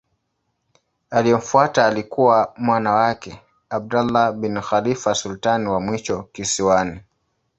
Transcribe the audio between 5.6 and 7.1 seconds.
wa mwisho kisiwani.